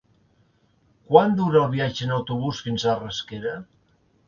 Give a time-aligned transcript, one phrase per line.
[1.11, 3.57] Quant dura el viatge en autobús fins a Rasquera?